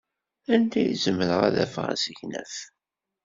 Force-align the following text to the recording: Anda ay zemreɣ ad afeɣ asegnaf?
Anda 0.53 0.77
ay 0.81 0.93
zemreɣ 1.03 1.39
ad 1.47 1.55
afeɣ 1.65 1.85
asegnaf? 1.93 2.53